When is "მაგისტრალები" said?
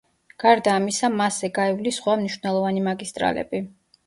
2.89-3.63